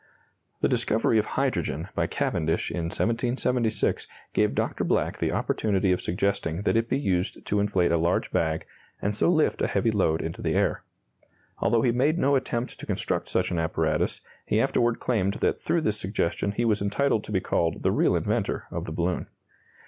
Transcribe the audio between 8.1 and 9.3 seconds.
bag and so